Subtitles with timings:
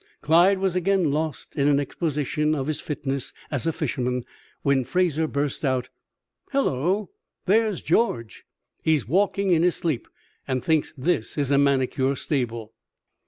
[0.23, 4.25] Clyde was again lost in an exposition of his fitness as a fisherman
[4.63, 5.89] when Fraser burst out:
[6.49, 7.11] "Hello!
[7.45, 8.43] There's George.
[8.81, 10.07] He's walking in his sleep,
[10.47, 12.73] and thinks this is a manicure stable."